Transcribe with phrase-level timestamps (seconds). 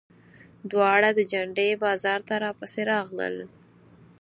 [0.71, 3.35] دواړه د جنډې بازار ته راپسې راغلل.